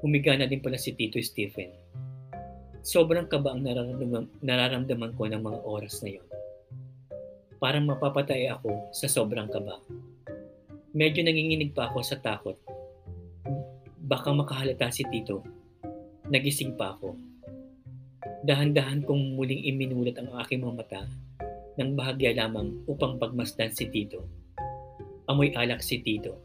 Humiga 0.00 0.36
na 0.36 0.48
din 0.48 0.64
pala 0.64 0.80
si 0.80 0.96
Tito 0.96 1.20
Stephen. 1.20 1.72
Sobrang 2.80 3.28
kaba 3.28 3.52
ang 3.52 3.60
nararamdaman, 3.60 4.40
nararamdaman 4.40 5.12
ko 5.12 5.28
ng 5.28 5.42
mga 5.44 5.58
oras 5.68 6.00
na 6.00 6.16
yon. 6.16 6.28
Parang 7.60 7.84
mapapatay 7.84 8.48
ako 8.48 8.92
sa 8.96 9.04
sobrang 9.04 9.52
kaba. 9.52 9.80
Medyo 10.96 11.20
nanginginig 11.22 11.76
pa 11.76 11.92
ako 11.92 12.00
sa 12.00 12.16
takot. 12.16 12.56
Baka 14.00 14.32
makahalata 14.32 14.88
si 14.88 15.04
Tito. 15.12 15.44
Nagising 16.32 16.74
pa 16.74 16.96
ako 16.96 17.30
Dahan-dahan 18.40 19.04
kong 19.04 19.36
muling 19.36 19.68
iminulat 19.68 20.16
ang 20.16 20.32
aking 20.40 20.64
mga 20.64 20.76
mata 20.80 21.02
ng 21.76 21.92
bahagya 21.92 22.32
lamang 22.32 22.72
upang 22.88 23.20
pagmasdan 23.20 23.68
si 23.68 23.84
Tito. 23.92 24.24
Amoy 25.28 25.52
alak 25.52 25.84
si 25.84 26.00
Tito. 26.00 26.40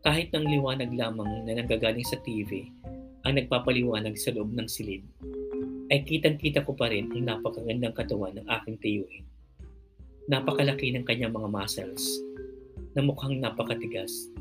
Kahit 0.00 0.32
ng 0.32 0.48
liwanag 0.48 0.96
lamang 0.96 1.44
na 1.44 1.60
nanggagaling 1.60 2.08
sa 2.08 2.16
TV 2.24 2.72
ang 3.28 3.36
nagpapaliwanag 3.36 4.16
sa 4.16 4.32
loob 4.32 4.48
ng 4.56 4.64
silid, 4.64 5.04
ay 5.92 6.00
kitang-kita 6.08 6.64
ko 6.64 6.72
pa 6.72 6.88
rin 6.88 7.12
ang 7.12 7.28
napakagandang 7.28 7.92
katawan 7.92 8.32
ng 8.32 8.46
aking 8.48 8.80
tiyuhin. 8.80 9.28
Napakalaki 10.24 10.88
ng 10.96 11.04
kanyang 11.04 11.36
mga 11.36 11.52
muscles 11.52 12.00
na 12.96 13.04
mukhang 13.04 13.44
napakatigas. 13.44 14.32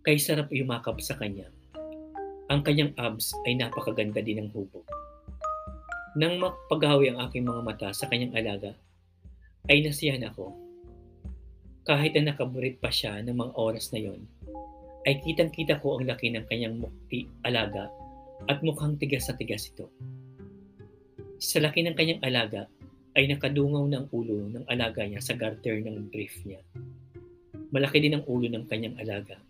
Kay 0.00 0.16
sarap 0.16 0.48
yumakap 0.48 0.96
sa 1.04 1.12
kanya. 1.20 1.52
Ang 2.48 2.64
kanyang 2.64 2.96
abs 2.96 3.36
ay 3.44 3.52
napakaganda 3.52 4.24
din 4.24 4.48
ng 4.48 4.50
hubog. 4.56 4.86
Nang 6.16 6.40
mapaghawi 6.40 7.12
ang 7.12 7.20
aking 7.28 7.44
mga 7.44 7.60
mata 7.60 7.88
sa 7.92 8.08
kanyang 8.08 8.32
alaga, 8.32 8.72
ay 9.68 9.84
nasiyahan 9.84 10.24
ako. 10.32 10.56
Kahit 11.84 12.16
na 12.16 12.32
nakaburit 12.32 12.80
pa 12.80 12.88
siya 12.88 13.20
ng 13.20 13.36
mga 13.36 13.52
oras 13.60 13.92
na 13.92 14.00
yon, 14.00 14.24
ay 15.06 15.22
kitang-kita 15.22 15.78
ko 15.78 15.96
ang 15.96 16.10
laki 16.10 16.34
ng 16.34 16.44
kanyang 16.50 16.82
mukti 16.82 17.30
alaga 17.46 17.86
at 18.50 18.58
mukhang 18.60 18.98
tigas 18.98 19.30
sa 19.30 19.38
tigas 19.38 19.70
ito. 19.70 19.86
Sa 21.38 21.62
laki 21.62 21.86
ng 21.86 21.94
kanyang 21.94 22.22
alaga, 22.26 22.66
ay 23.16 23.32
nakadungaw 23.32 23.88
ng 23.88 24.12
ulo 24.12 24.50
ng 24.52 24.64
alaga 24.68 25.06
niya 25.06 25.24
sa 25.24 25.32
garter 25.32 25.80
ng 25.80 26.12
brief 26.12 26.36
niya. 26.44 26.60
Malaki 27.72 28.04
din 28.04 28.20
ang 28.20 28.24
ulo 28.28 28.44
ng 28.50 28.68
kanyang 28.68 28.98
alaga. 29.00 29.40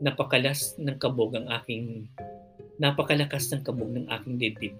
Napakalas 0.00 0.80
ng 0.80 0.96
kabog 0.96 1.36
ang 1.36 1.50
aking 1.60 2.08
napakalakas 2.80 3.52
ng 3.52 3.60
kabog 3.60 3.92
ng 3.92 4.08
aking 4.08 4.40
dibdib 4.40 4.74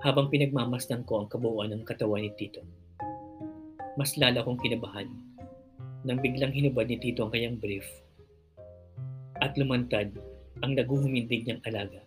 habang 0.00 0.30
pinagmamasdan 0.32 1.04
ko 1.04 1.20
ang 1.20 1.28
kabuuan 1.28 1.74
ng 1.74 1.82
katawan 1.84 2.24
ni 2.24 2.32
Tito. 2.38 2.64
Mas 3.98 4.16
lala 4.16 4.40
kong 4.40 4.62
kinabahan 4.62 5.10
nang 6.06 6.22
biglang 6.22 6.54
hinubad 6.54 6.88
ni 6.88 6.96
Tito 6.96 7.26
ang 7.26 7.32
kanyang 7.34 7.60
brief 7.60 7.84
at 9.40 9.56
lumantad 9.56 10.12
ang 10.60 10.76
naguhumindig 10.76 11.48
niyang 11.48 11.64
alaga. 11.64 12.04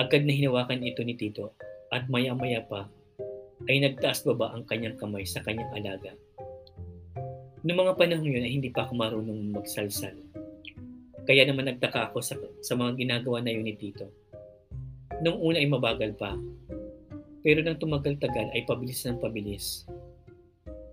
Agad 0.00 0.24
na 0.24 0.32
hinawakan 0.32 0.84
ito 0.84 1.04
ni 1.04 1.14
Tito 1.14 1.52
at 1.92 2.08
maya-maya 2.08 2.64
pa 2.64 2.88
ay 3.68 3.84
nagtaas 3.84 4.24
baba 4.24 4.54
ang 4.56 4.64
kanyang 4.64 4.96
kamay 4.96 5.28
sa 5.28 5.44
kanyang 5.44 5.68
alaga. 5.76 6.12
Noong 7.66 7.78
mga 7.84 7.94
panahon 7.98 8.32
yun 8.32 8.46
ay 8.46 8.52
hindi 8.54 8.70
pa 8.70 8.86
ako 8.86 8.92
marunong 8.94 9.52
magsalsal. 9.52 10.14
Kaya 11.28 11.44
naman 11.44 11.68
nagtaka 11.68 12.08
ako 12.08 12.24
sa, 12.24 12.38
sa 12.64 12.72
mga 12.78 12.96
ginagawa 12.96 13.44
na 13.44 13.52
yun 13.52 13.66
ni 13.66 13.76
Tito 13.76 14.08
Nung 15.18 15.42
una 15.42 15.58
ay 15.58 15.66
mabagal 15.66 16.14
pa, 16.14 16.38
pero 17.42 17.58
nang 17.58 17.74
tumagal-tagal 17.74 18.54
ay 18.54 18.62
pabilis 18.62 19.02
ng 19.02 19.18
pabilis. 19.18 19.82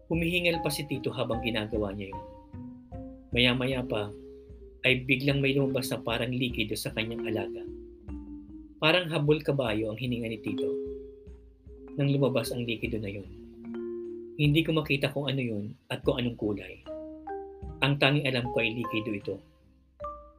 Humihingal 0.10 0.66
pa 0.66 0.74
si 0.74 0.82
Tito 0.90 1.14
habang 1.14 1.46
ginagawa 1.46 1.94
niya 1.94 2.10
yun. 2.10 2.26
Maya-maya 3.30 3.86
pa, 3.86 4.10
ay 4.86 5.04
biglang 5.04 5.42
may 5.42 5.58
lumabas 5.58 5.90
na 5.90 6.00
parang 6.00 6.30
likido 6.30 6.78
sa 6.78 6.94
kanyang 6.94 7.26
alaga. 7.26 7.66
Parang 8.78 9.10
habol 9.10 9.42
kabayo 9.42 9.90
ang 9.90 9.98
hininga 9.98 10.30
ni 10.30 10.40
Tito. 10.40 10.70
Nang 11.98 12.14
lumabas 12.14 12.54
ang 12.54 12.62
likido 12.64 13.02
na 13.02 13.10
yun. 13.10 13.28
Hindi 14.38 14.62
ko 14.62 14.78
makita 14.78 15.10
kung 15.10 15.26
ano 15.26 15.42
yun 15.42 15.74
at 15.90 16.06
kung 16.06 16.22
anong 16.22 16.38
kulay. 16.38 16.86
Ang 17.82 17.98
tanging 17.98 18.30
alam 18.30 18.46
ko 18.54 18.62
ay 18.62 18.78
likido 18.78 19.10
ito. 19.12 19.36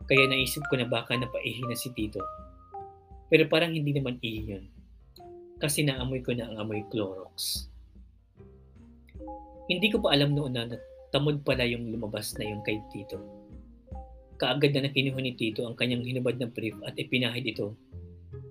Kaya 0.06 0.30
naisip 0.30 0.62
ko 0.70 0.78
na 0.78 0.86
baka 0.86 1.18
napaihi 1.18 1.66
na 1.66 1.74
si 1.74 1.90
Tito 1.90 2.22
pero 3.26 3.42
parang 3.50 3.74
hindi 3.74 3.90
naman 3.90 4.22
iyon. 4.22 4.70
Kasi 5.58 5.82
naamoy 5.82 6.22
ko 6.22 6.36
na 6.36 6.46
ang 6.46 6.56
amoy 6.62 6.84
Clorox. 6.92 7.66
Hindi 9.66 9.90
ko 9.90 9.98
pa 9.98 10.14
alam 10.14 10.36
noon 10.36 10.52
na 10.54 10.68
tamod 11.10 11.42
pala 11.42 11.66
yung 11.66 11.90
lumabas 11.90 12.36
na 12.38 12.46
yung 12.46 12.62
kay 12.62 12.78
Tito. 12.92 13.18
Kaagad 14.36 14.76
na 14.76 14.84
nakinuha 14.84 15.16
ni 15.24 15.32
Tito 15.32 15.64
ang 15.64 15.72
kanyang 15.72 16.04
hinubad 16.04 16.36
na 16.36 16.44
brief 16.44 16.76
at 16.84 16.92
ipinahid 17.00 17.48
ito 17.48 17.72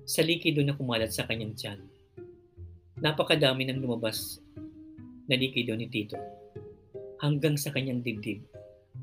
sa 0.05 0.25
likido 0.25 0.65
na 0.65 0.73
kumalat 0.73 1.13
sa 1.13 1.29
kanyang 1.29 1.53
tiyan. 1.53 1.81
Napakadami 2.97 3.69
ng 3.69 3.85
lumabas 3.85 4.41
na 5.29 5.37
likido 5.37 5.77
ni 5.77 5.85
Tito. 5.85 6.17
Hanggang 7.21 7.53
sa 7.53 7.69
kanyang 7.69 8.01
dibdib 8.01 8.41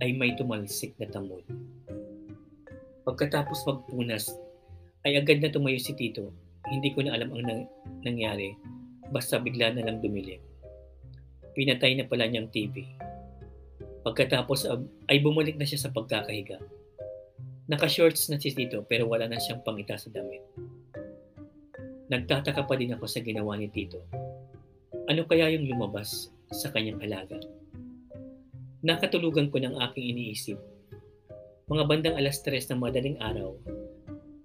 ay 0.02 0.10
may 0.10 0.34
tumalsik 0.34 0.94
na 0.98 1.06
tamod. 1.06 1.46
Pagkatapos 3.06 3.62
magpunas 3.62 4.30
ay 5.06 5.18
agad 5.18 5.38
na 5.38 5.50
tumayo 5.50 5.78
si 5.78 5.94
Tito. 5.94 6.34
Hindi 6.66 6.94
ko 6.94 7.06
na 7.06 7.14
alam 7.14 7.30
ang 7.34 7.42
nang- 7.46 7.70
nangyari. 8.02 8.54
Basta 9.10 9.38
bigla 9.38 9.74
na 9.74 9.86
lang 9.86 10.02
dumilim. 10.02 10.42
Pinatay 11.54 11.94
na 11.94 12.06
pala 12.10 12.26
niyang 12.26 12.50
TV. 12.50 12.86
Pagkatapos 14.02 14.66
ay 15.06 15.18
bumalik 15.22 15.54
na 15.56 15.66
siya 15.66 15.86
sa 15.86 15.94
pagkakahiga. 15.94 16.58
Naka-shorts 17.70 18.28
na 18.28 18.42
si 18.42 18.50
Tito 18.50 18.82
pero 18.84 19.06
wala 19.06 19.30
na 19.30 19.38
siyang 19.38 19.62
pangita 19.62 19.94
sa 19.94 20.10
damit. 20.10 20.42
Nagtataka 22.10 22.66
pa 22.66 22.74
din 22.74 22.92
ako 22.92 23.06
sa 23.06 23.22
ginawa 23.22 23.54
ni 23.56 23.70
Tito. 23.70 24.02
Ano 25.06 25.24
kaya 25.24 25.48
yung 25.54 25.70
lumabas 25.70 26.34
sa 26.50 26.68
kanyang 26.74 27.00
alaga? 27.00 27.38
Nakatulugan 28.82 29.48
ko 29.48 29.62
ng 29.62 29.78
aking 29.78 30.10
iniisip. 30.12 30.58
Mga 31.70 31.82
bandang 31.86 32.18
alas 32.18 32.42
tres 32.42 32.66
ng 32.68 32.82
madaling 32.82 33.16
araw, 33.22 33.54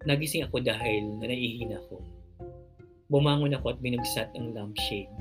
Nagising 0.08 0.48
ako 0.48 0.64
dahil 0.64 1.20
na 1.20 1.28
naiihina 1.28 1.84
ako. 1.84 2.00
Bumangon 3.12 3.52
ako 3.52 3.76
at 3.76 3.80
binagsat 3.84 4.32
ang 4.40 4.56
lampshade. 4.56 5.12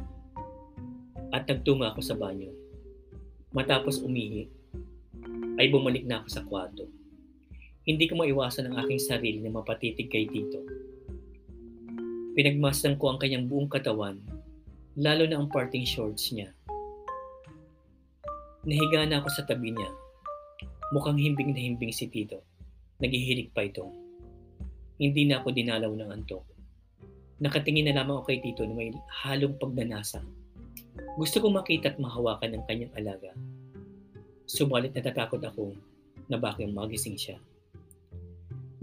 At 1.35 1.51
nagtunga 1.51 1.91
ako 1.91 2.07
sa 2.07 2.15
banyo. 2.15 2.55
Matapos 3.57 4.05
umihi, 4.05 4.53
ay 5.57 5.73
bumalik 5.73 6.05
na 6.05 6.21
ako 6.21 6.29
sa 6.29 6.45
kwarto. 6.45 6.85
Hindi 7.89 8.05
ko 8.05 8.21
maiwasan 8.21 8.69
ang 8.69 8.85
aking 8.85 9.01
sarili 9.01 9.41
na 9.41 9.49
mapatitig 9.49 10.13
kay 10.13 10.29
Tito. 10.29 10.61
Pinagmasdan 12.37 13.01
ko 13.01 13.09
ang 13.09 13.19
kanyang 13.23 13.49
buong 13.49 13.73
katawan, 13.73 14.21
lalo 15.01 15.25
na 15.25 15.41
ang 15.41 15.49
parting 15.49 15.89
shorts 15.89 16.37
niya. 16.37 16.53
Nahiga 18.69 19.09
na 19.09 19.25
ako 19.25 19.29
sa 19.33 19.49
tabi 19.49 19.73
niya. 19.73 19.89
Mukhang 20.93 21.17
himbing 21.17 21.57
na 21.57 21.61
himbing 21.65 21.97
si 21.97 22.13
Tito. 22.13 22.45
Naghihilig 23.01 23.57
pa 23.57 23.65
ito. 23.65 23.89
Hindi 25.01 25.25
na 25.25 25.41
ako 25.41 25.57
dinalaw 25.57 25.97
ng 25.97 26.13
antok. 26.13 26.45
Nakatingin 27.41 27.89
na 27.89 28.05
lamang 28.05 28.21
ako 28.21 28.29
kay 28.29 28.45
Tito 28.45 28.69
na 28.69 28.77
may 28.77 28.93
halong 29.25 29.57
pagnanasa. 29.57 30.21
Gusto 31.17 31.41
ko 31.41 31.49
makita 31.49 31.97
at 31.97 31.99
mahawakan 32.01 32.57
ang 32.57 32.65
kanyang 32.69 32.93
alaga. 32.97 33.33
Subalit 34.45 34.93
natatakot 34.93 35.41
ako 35.41 35.73
na 36.29 36.37
bakit 36.37 36.69
magising 36.71 37.17
siya. 37.17 37.41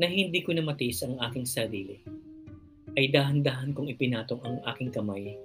Na 0.02 0.10
hindi 0.10 0.42
ko 0.42 0.52
na 0.52 0.66
matiis 0.66 1.06
ang 1.06 1.22
aking 1.22 1.46
sarili, 1.46 2.02
ay 2.98 3.10
dahan-dahan 3.10 3.74
kong 3.74 3.90
ipinatong 3.90 4.42
ang 4.46 4.62
aking 4.74 4.94
kamay 4.94 5.38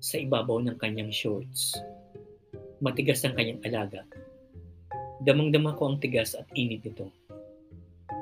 sa 0.00 0.20
ibabaw 0.20 0.60
ng 0.60 0.76
kanyang 0.76 1.08
shorts. 1.08 1.76
Matigas 2.84 3.24
ang 3.24 3.36
kanyang 3.36 3.60
alaga. 3.64 4.04
Damang-dama 5.24 5.72
ko 5.76 5.88
ang 5.88 5.96
tigas 6.00 6.36
at 6.36 6.44
init 6.52 6.84
nito. 6.84 7.08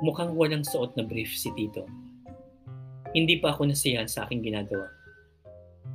Mukhang 0.02 0.34
walang 0.38 0.62
suot 0.62 0.94
na 0.94 1.02
brief 1.02 1.34
si 1.34 1.50
Tito. 1.54 1.86
Hindi 3.10 3.42
pa 3.42 3.54
ako 3.54 3.70
nasiyahan 3.70 4.06
sa 4.06 4.26
aking 4.26 4.46
ginagawa. 4.46 5.01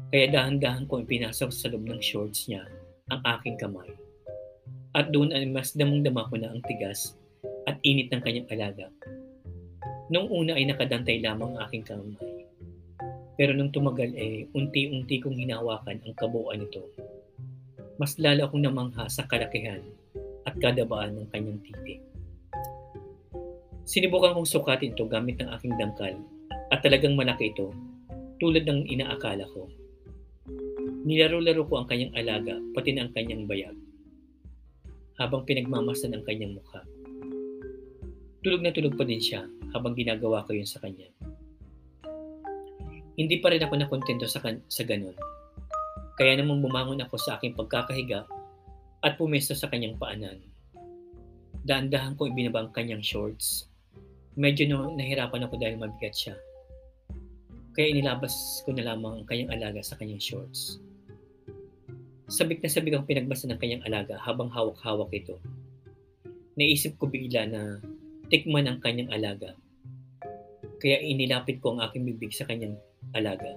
Kaya 0.07 0.31
dahan-dahan 0.31 0.87
kong 0.87 1.03
ipinasok 1.03 1.51
sa 1.51 1.67
loob 1.67 1.83
ng 1.83 1.99
shorts 1.99 2.47
niya 2.47 2.63
ang 3.11 3.19
aking 3.23 3.59
kamay. 3.59 3.91
At 4.95 5.11
doon 5.11 5.35
ay 5.35 5.47
mas 5.51 5.75
damang-dama 5.75 6.27
ko 6.31 6.39
na 6.39 6.51
ang 6.51 6.63
tigas 6.63 7.19
at 7.67 7.75
init 7.83 8.07
ng 8.09 8.23
kanyang 8.23 8.47
alaga. 8.51 8.87
Noong 10.07 10.31
una 10.31 10.51
ay 10.55 10.63
nakadantay 10.67 11.19
lamang 11.19 11.55
ang 11.55 11.67
aking 11.67 11.83
kamay. 11.83 12.15
Pero 13.37 13.53
nung 13.53 13.69
tumagal 13.69 14.15
eh, 14.17 14.49
unti-unti 14.55 15.21
kong 15.21 15.37
hinawakan 15.37 16.01
ang 16.01 16.13
kabuuan 16.17 16.63
nito. 16.63 16.87
Mas 17.99 18.17
lalo 18.17 18.47
akong 18.47 18.63
namangha 18.63 19.05
sa 19.11 19.27
kalakihan 19.29 19.83
at 20.47 20.55
kadabaan 20.57 21.19
ng 21.19 21.27
kanyang 21.29 21.61
titi. 21.61 22.01
Sinubukan 23.87 24.35
kong 24.35 24.47
sukatin 24.47 24.95
ito 24.95 25.05
gamit 25.07 25.39
ng 25.39 25.51
aking 25.53 25.75
dangkal 25.79 26.15
at 26.71 26.79
talagang 26.83 27.15
malaki 27.15 27.51
ito 27.51 27.71
tulad 28.39 28.65
ng 28.65 28.89
inaakala 28.89 29.47
ko. 29.53 29.69
Nilaro-laro 31.07 31.63
ko 31.71 31.79
ang 31.79 31.87
kanyang 31.87 32.11
alaga 32.19 32.59
pati 32.75 32.91
na 32.91 33.07
ang 33.07 33.15
kanyang 33.15 33.47
bayag 33.47 33.79
habang 35.15 35.47
pinagmamasan 35.47 36.11
ang 36.11 36.27
kanyang 36.27 36.59
mukha. 36.59 36.83
Tulog 38.43 38.59
na 38.59 38.75
tulog 38.75 38.99
pa 38.99 39.07
din 39.07 39.23
siya 39.23 39.47
habang 39.71 39.95
ginagawa 39.95 40.43
ko 40.43 40.51
yun 40.51 40.67
sa 40.67 40.83
kanya. 40.83 41.07
Hindi 43.15 43.39
pa 43.39 43.55
rin 43.55 43.63
ako 43.63 43.73
nakontento 43.79 44.27
sa, 44.27 44.43
kan- 44.43 44.59
sa 44.67 44.83
ganun. 44.83 45.15
Kaya 46.19 46.43
namang 46.43 46.59
bumangon 46.59 46.99
ako 46.99 47.15
sa 47.15 47.39
aking 47.39 47.55
pagkakahiga 47.55 48.27
at 48.99 49.15
pumesto 49.15 49.55
sa 49.55 49.71
kanyang 49.71 49.95
paanan. 49.95 50.43
Daan-dahan 51.63 52.19
ko 52.19 52.27
ibinaba 52.27 52.67
ang 52.67 52.75
kanyang 52.75 53.01
shorts. 53.01 53.71
Medyo 54.35 54.67
no, 54.67 54.91
nahirapan 54.91 55.47
ako 55.47 55.55
dahil 55.55 55.79
mabigat 55.79 56.19
siya. 56.19 56.35
Kaya 57.71 57.95
inilabas 57.95 58.59
ko 58.67 58.75
na 58.75 58.91
lamang 58.91 59.23
ang 59.23 59.25
kanyang 59.25 59.55
alaga 59.55 59.79
sa 59.79 59.95
kanyang 59.95 60.19
shorts. 60.19 60.83
Sabik 62.27 62.59
na 62.59 62.67
sabik 62.67 62.91
ang 62.91 63.07
pinagbasa 63.07 63.47
ng 63.47 63.55
kanyang 63.55 63.87
alaga 63.87 64.19
habang 64.19 64.51
hawak-hawak 64.51 65.07
ito. 65.15 65.39
Naisip 66.59 66.99
ko 66.99 67.07
bigla 67.07 67.47
na 67.47 67.79
tikman 68.27 68.67
ang 68.67 68.83
kanyang 68.83 69.07
alaga. 69.15 69.55
Kaya 70.83 70.99
inilapit 71.07 71.63
ko 71.63 71.79
ang 71.79 71.87
aking 71.87 72.03
bibig 72.03 72.35
sa 72.35 72.43
kanyang 72.43 72.75
alaga. 73.15 73.55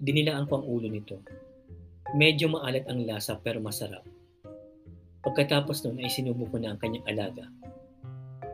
Dinilaan 0.00 0.48
ko 0.48 0.56
ang 0.56 0.64
ulo 0.64 0.88
nito. 0.88 1.20
Medyo 2.16 2.48
maalat 2.48 2.88
ang 2.88 3.04
lasa 3.04 3.36
pero 3.44 3.60
masarap. 3.60 4.08
Pagkatapos 5.20 5.84
nun 5.84 6.00
ay 6.00 6.08
sinubo 6.08 6.48
ko 6.48 6.56
na 6.56 6.72
ang 6.72 6.80
kanyang 6.80 7.04
alaga. 7.12 7.44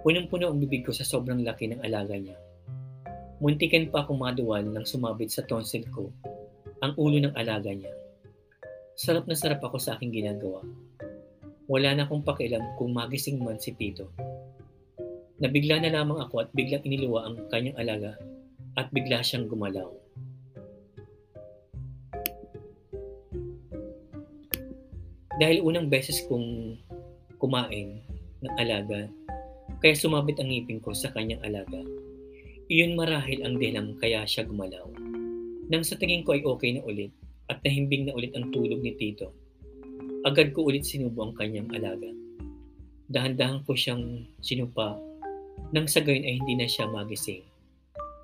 Punong-puno 0.03 0.51
ang 0.51 0.59
bibig 0.59 0.83
ko 0.83 0.91
sa 0.91 1.07
sobrang 1.07 1.47
laki 1.47 1.71
ng 1.71 1.79
alaga 1.87 2.19
niya. 2.19 2.35
Muntikan 3.39 3.87
pa 3.87 4.03
akong 4.03 4.19
maduwal 4.19 4.67
nang 4.67 4.83
sumabit 4.83 5.31
sa 5.31 5.47
tonsil 5.47 5.87
ko 5.95 6.11
ang 6.83 6.99
ulo 6.99 7.23
ng 7.23 7.39
alaga 7.39 7.71
niya. 7.71 8.02
Sarap 8.93 9.25
na 9.25 9.33
sarap 9.33 9.65
ako 9.65 9.81
sa 9.81 9.97
aking 9.97 10.13
ginagawa. 10.13 10.61
Wala 11.65 11.97
na 11.97 12.05
akong 12.05 12.21
pakialam 12.21 12.77
kung 12.77 12.93
magising 12.93 13.41
man 13.41 13.57
si 13.57 13.73
Tito. 13.73 14.13
Nabigla 15.41 15.81
na 15.81 15.89
lamang 15.89 16.21
ako 16.21 16.45
at 16.45 16.53
biglang 16.53 16.85
iniluwa 16.85 17.25
ang 17.25 17.41
kanyang 17.49 17.81
alaga 17.81 18.13
at 18.77 18.93
bigla 18.93 19.25
siyang 19.25 19.49
gumalaw. 19.49 19.89
Dahil 25.41 25.65
unang 25.65 25.89
beses 25.89 26.21
kong 26.29 26.77
kumain 27.41 28.05
ng 28.45 28.53
alaga, 28.61 29.09
kaya 29.81 29.97
sumabit 29.97 30.37
ang 30.37 30.53
ngipin 30.53 30.85
ko 30.85 30.93
sa 30.93 31.09
kanyang 31.17 31.41
alaga. 31.41 31.81
Iyon 32.69 32.93
marahil 32.93 33.41
ang 33.41 33.57
dahilan 33.57 33.97
kaya 33.97 34.29
siya 34.29 34.45
gumalaw. 34.45 34.85
Nang 35.73 35.81
sa 35.81 35.97
tingin 35.97 36.29
ko 36.29 36.37
ay 36.37 36.45
okay 36.45 36.77
na 36.77 36.85
ulit 36.85 37.11
at 37.51 37.59
nahimbing 37.67 38.07
na 38.07 38.15
ulit 38.15 38.35
ang 38.39 38.53
tulog 38.55 38.79
ni 38.79 38.95
Tito, 38.95 39.33
agad 40.23 40.55
ko 40.55 40.71
ulit 40.71 40.87
sinubo 40.87 41.27
ang 41.27 41.35
kanyang 41.35 41.71
alaga. 41.75 42.11
Dahan-dahan 43.11 43.67
ko 43.67 43.75
siyang 43.75 44.27
sinupa 44.39 44.95
nang 45.75 45.89
sa 45.89 46.01
gayon 46.05 46.25
ay 46.25 46.39
hindi 46.39 46.55
na 46.57 46.69
siya 46.69 46.89
magising. 46.89 47.45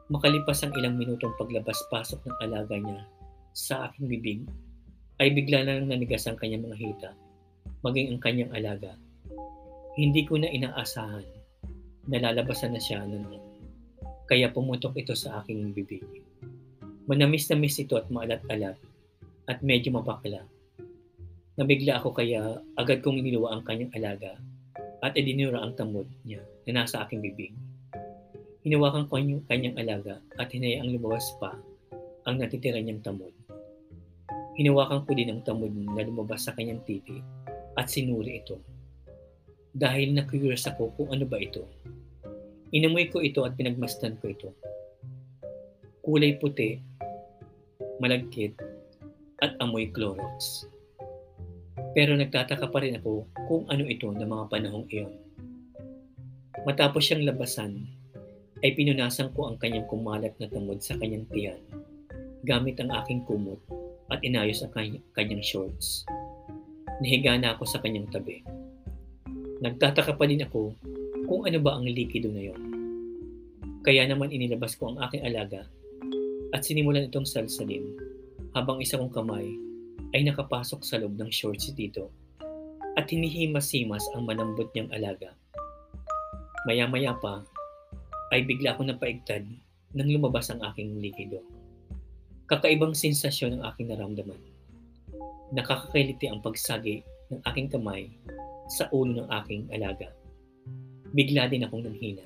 Makalipas 0.09 0.65
ang 0.65 0.73
ilang 0.77 0.97
minutong 0.97 1.37
paglabas-pasok 1.37 2.25
ng 2.25 2.37
alaga 2.41 2.77
niya 2.81 3.05
sa 3.53 3.91
aking 3.91 4.07
bibig, 4.09 4.41
ay 5.19 5.35
bigla 5.35 5.67
na 5.67 5.77
lang 5.77 5.91
nanigas 5.91 6.25
ang 6.31 6.39
kanyang 6.39 6.65
mga 6.65 6.79
hita, 6.79 7.11
maging 7.83 8.15
ang 8.15 8.21
kanyang 8.23 8.53
alaga. 8.55 8.95
Hindi 9.99 10.23
ko 10.25 10.39
na 10.39 10.49
inaasahan 10.49 11.27
na 12.07 12.17
lalabasan 12.23 12.73
na 12.73 12.81
siya 12.81 13.03
noon. 13.05 13.43
Kaya 14.31 14.55
pumutok 14.55 14.95
ito 14.95 15.13
sa 15.19 15.43
aking 15.43 15.75
bibig. 15.75 16.07
Manamis 17.11 17.51
na 17.51 17.57
miss 17.59 17.81
ito 17.83 17.99
at 17.99 18.07
maalat-alat 18.09 18.79
at 19.49 19.65
medyo 19.65 19.91
mapakla. 19.97 20.45
Nabigla 21.59 21.99
ako 21.99 22.15
kaya 22.15 22.63
agad 22.79 23.03
kong 23.03 23.19
iniluwa 23.19 23.57
ang 23.57 23.67
kanyang 23.67 23.91
alaga 23.97 24.39
at 25.03 25.17
idinura 25.19 25.59
ang 25.59 25.75
tamod 25.75 26.07
niya 26.23 26.45
na 26.69 26.85
nasa 26.85 27.03
aking 27.03 27.19
bibig. 27.25 27.51
Hinawakan 28.63 29.09
ko 29.09 29.19
ang 29.19 29.43
kanyang 29.49 29.75
alaga 29.81 30.21
at 30.39 30.53
hinayaang 30.53 30.95
lumabas 30.95 31.27
pa 31.41 31.57
ang 32.29 32.37
natitira 32.39 32.79
niyang 32.79 33.01
tamod. 33.01 33.33
Hinawakan 34.55 35.03
ko 35.09 35.11
din 35.17 35.33
ang 35.33 35.43
tamod 35.43 35.73
na 35.73 36.05
lumabas 36.05 36.45
sa 36.47 36.53
kanyang 36.53 36.85
titi 36.85 37.19
at 37.75 37.89
sinuri 37.89 38.45
ito. 38.45 38.61
Dahil 39.73 40.13
na-curious 40.13 40.67
ako 40.69 40.95
kung 40.99 41.09
ano 41.15 41.25
ba 41.25 41.39
ito. 41.41 41.65
Inamoy 42.75 43.09
ko 43.09 43.25
ito 43.25 43.47
at 43.49 43.57
pinagmastan 43.57 44.21
ko 44.21 44.29
ito. 44.29 44.51
Kulay 46.05 46.37
puti, 46.37 46.77
malagkit, 48.03 48.78
at 49.43 49.55
amoy 49.63 49.91
Clorox. 49.91 50.67
Pero 51.95 52.15
nagtataka 52.15 52.69
pa 52.71 52.79
rin 52.83 52.99
ako 52.99 53.27
kung 53.47 53.63
ano 53.71 53.87
ito 53.87 54.11
ng 54.11 54.27
mga 54.27 54.45
panahong 54.51 54.87
iyon. 54.91 55.15
Matapos 56.67 57.07
siyang 57.07 57.27
labasan, 57.27 57.87
ay 58.59 58.75
pinunasan 58.75 59.31
ko 59.35 59.47
ang 59.47 59.57
kanyang 59.63 59.87
kumalat 59.87 60.35
na 60.43 60.51
tamod 60.51 60.83
sa 60.83 60.99
kanyang 60.99 61.27
tiyan 61.31 61.63
gamit 62.43 62.79
ang 62.79 62.91
aking 63.03 63.23
kumot 63.27 63.59
at 64.11 64.23
inayos 64.23 64.63
ang 64.63 64.73
kany- 64.75 65.03
kanyang 65.15 65.43
shorts. 65.43 66.07
Nahiga 66.99 67.39
na 67.39 67.55
ako 67.55 67.67
sa 67.67 67.79
kanyang 67.83 68.11
tabi. 68.11 68.43
Nagtataka 69.63 70.15
pa 70.15 70.25
din 70.27 70.43
ako 70.43 70.75
kung 71.27 71.43
ano 71.47 71.59
ba 71.63 71.79
ang 71.79 71.87
likido 71.87 72.31
na 72.31 72.51
yon. 72.51 72.63
Kaya 73.83 74.07
naman 74.07 74.35
inilabas 74.35 74.75
ko 74.75 74.91
ang 74.95 74.99
aking 75.07 75.23
alaga 75.23 75.67
at 76.55 76.63
sinimulan 76.63 77.07
itong 77.07 77.27
salsalin 77.27 77.85
habang 78.57 78.81
isa 78.81 78.97
kong 78.97 79.13
kamay 79.13 79.49
ay 80.17 80.25
nakapasok 80.25 80.81
sa 80.85 80.97
loob 80.97 81.17
ng 81.21 81.29
shorts 81.29 81.69
si 81.69 81.73
Tito 81.77 82.09
at 82.97 83.07
hinihimas-himas 83.07 84.03
ang 84.17 84.27
manambot 84.27 84.67
niyang 84.73 84.91
alaga. 84.91 85.31
Maya-maya 86.67 87.15
pa 87.21 87.45
ay 88.35 88.45
bigla 88.45 88.75
akong 88.75 88.91
napaigtad 88.91 89.45
nang 89.95 90.09
lumabas 90.09 90.51
ang 90.53 90.61
aking 90.73 90.99
likido. 91.01 91.41
Kakaibang 92.49 92.97
sensasyon 92.97 93.61
ang 93.61 93.73
aking 93.73 93.93
naramdaman. 93.93 94.41
Nakakakiliti 95.53 96.29
ang 96.29 96.41
pagsagi 96.41 97.05
ng 97.33 97.41
aking 97.53 97.69
kamay 97.73 98.09
sa 98.69 98.89
ulo 98.93 99.25
ng 99.25 99.29
aking 99.45 99.69
alaga. 99.73 100.13
Bigla 101.13 101.49
din 101.49 101.65
akong 101.65 101.89
nanghina. 101.89 102.25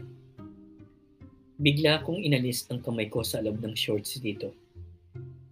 Bigla 1.62 2.02
akong 2.02 2.18
inalis 2.18 2.66
ang 2.70 2.82
kamay 2.82 3.06
ko 3.06 3.22
sa 3.22 3.38
loob 3.38 3.62
ng 3.62 3.78
shorts 3.78 4.18
dito. 4.18 4.50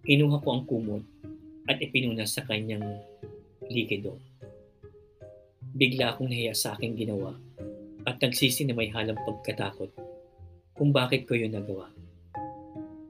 Kinuha 0.01 0.41
ko 0.41 0.49
ang 0.53 0.63
kumot 0.65 1.03
at 1.69 1.77
ipinunas 1.77 2.33
sa 2.33 2.41
kanyang 2.45 2.83
likido. 3.69 4.17
Bigla 5.77 6.13
akong 6.17 6.29
nahiya 6.29 6.57
sa 6.57 6.73
aking 6.73 6.97
ginawa 6.97 7.37
at 8.09 8.17
nagsisi 8.17 8.65
na 8.65 8.73
may 8.73 8.89
halang 8.89 9.19
pagkatakot 9.23 9.93
kung 10.73 10.89
bakit 10.89 11.29
ko 11.29 11.37
yun 11.37 11.53
nagawa. 11.53 11.93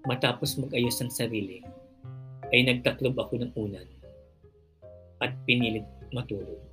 Matapos 0.04 0.60
mag-ayos 0.60 1.00
ng 1.00 1.14
sarili, 1.14 1.64
ay 2.52 2.68
nagtaklob 2.68 3.16
ako 3.16 3.40
ng 3.40 3.52
unan 3.56 3.88
at 5.24 5.32
pinilit 5.48 5.88
matulog. 6.12 6.71